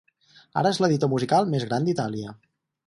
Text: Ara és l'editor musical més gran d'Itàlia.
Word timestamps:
Ara 0.61 0.71
és 0.75 0.79
l'editor 0.83 1.11
musical 1.13 1.47
més 1.53 1.69
gran 1.71 1.89
d'Itàlia. 1.91 2.37